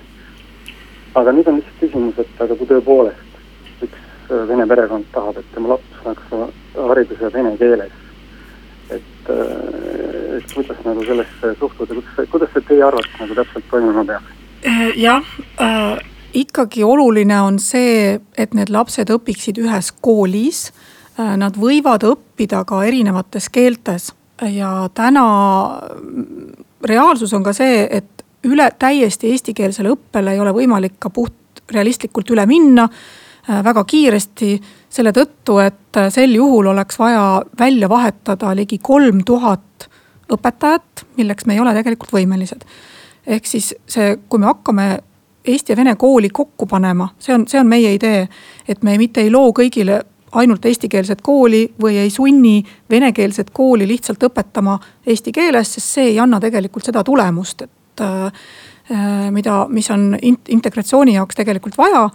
[1.13, 3.28] aga nüüd on lihtsalt küsimus, et aga kui tõepoolest
[4.29, 6.35] vene perekond tahab, et tema laps saaks
[6.91, 7.95] hariduse vene keeles,
[8.91, 14.37] et, et kuidas nagu sellesse suhtuda, kuidas, kuidas see teie arvates nagu täpselt toimuma peaks?
[14.99, 15.99] jah äh
[16.39, 20.69] ikkagi oluline on see, et need lapsed õpiksid ühes koolis.
[21.19, 24.13] Äh, nad võivad õppida ka erinevates keeltes
[24.53, 25.25] ja täna
[26.87, 32.31] reaalsus on ka see, et üle, täiesti eestikeelsele õppele ei ole võimalik ka puht realistlikult
[32.31, 33.01] üle minna äh,
[33.49, 34.61] väga kiiresti.
[34.89, 39.89] selle tõttu, et äh, sel juhul oleks vaja välja vahetada ligi kolm tuhat
[40.33, 42.65] õpetajat, milleks me ei ole tegelikult võimelised.
[43.27, 44.99] ehk siis see, kui me hakkame
[45.49, 48.29] Eesti ja Vene kooli kokku panema, see on, see on meie idee.
[48.69, 54.23] et me mitte ei loo kõigile ainult eestikeelset kooli või ei sunni venekeelset kooli lihtsalt
[54.23, 58.33] õpetama eesti keeles, sest see ei anna tegelikult seda tulemust, et äh,
[59.31, 60.17] mida, mis on
[60.49, 62.09] integratsiooni jaoks tegelikult vaja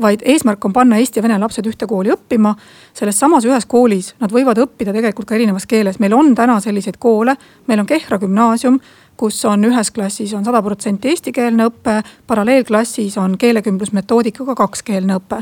[0.00, 2.54] vaid eesmärk on panna eesti ja vene lapsed ühte kooli õppima.
[2.94, 6.96] selles samas ühes koolis nad võivad õppida tegelikult ka erinevas keeles, meil on täna selliseid
[6.98, 8.80] koole, meil on Kehra gümnaasium,
[9.18, 11.96] kus on ühes klassis on sada protsenti eestikeelne õpe,
[12.30, 15.40] paralleelklassis on keelekümblusmetoodikaga kakskeelne õpe.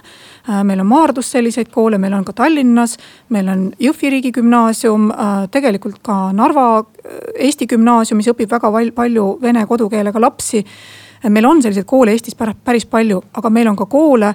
[0.48, 2.96] Äh, meil on Maardus selliseid koole, meil on ka Tallinnas,
[3.28, 9.66] meil on Jõhvi riigigümnaasium, äh, tegelikult ka Narva äh, Eesti gümnaasiumis õpib väga palju vene
[9.68, 10.64] kodukeelega lapsi
[11.28, 14.34] meil on selliseid koole Eestis päris palju, aga meil on ka koole,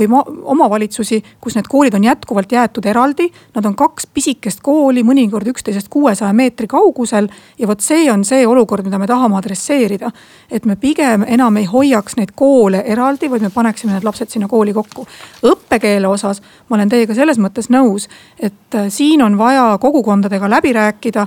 [0.00, 3.28] või omavalitsusi, kus need koolid on jätkuvalt jäetud eraldi.
[3.54, 7.28] Nad on kaks pisikest kooli, mõnikord üksteisest kuuesaja meetri kaugusel.
[7.58, 10.10] ja vot see on see olukord, mida me tahame adresseerida.
[10.50, 14.48] et me pigem enam ei hoiaks neid koole eraldi, vaid me paneksime need lapsed sinna
[14.48, 15.06] kooli kokku.
[15.42, 18.08] õppekeele osas ma olen teiega selles mõttes nõus,
[18.40, 21.26] et äh, siin on vaja kogukondadega läbi rääkida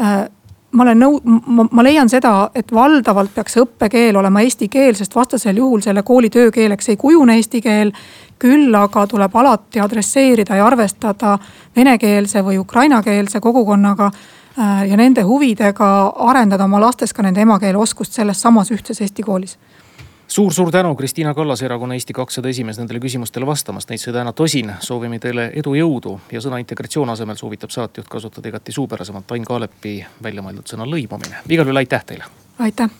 [0.00, 0.28] äh,
[0.72, 5.14] ma olen nõu-, ma, ma leian seda, et valdavalt peaks õppekeel olema eesti keel, sest
[5.16, 7.92] vastasel juhul selle kooli töökeeleks ei kujune eesti keel.
[8.38, 11.38] küll aga tuleb alati adresseerida ja arvestada
[11.76, 18.12] venekeelse või ukrainakeelse kogukonnaga äh, ja nende huvidega arendada oma lastes ka nende emakeele oskust
[18.12, 19.58] selles samas ühtses Eesti koolis
[20.28, 24.72] suur-suur tänu, Kristiina Kallas, erakonna Eesti kakssada esimees nendele küsimustele vastamast, neid sai täna tosin.
[24.80, 29.98] soovime teile edu, jõudu ja sõna integratsioon asemel soovitab saatejuht kasutada igati suupärasemalt Ain Kaalepi
[30.22, 31.44] välja mõeldud sõna lõimumine.
[31.48, 32.24] igal juhul aitäh teile.
[32.58, 32.98] aitäh